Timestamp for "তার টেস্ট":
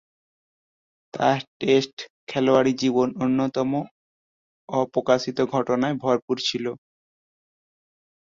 1.13-1.95